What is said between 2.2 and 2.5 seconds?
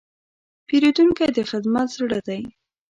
دی.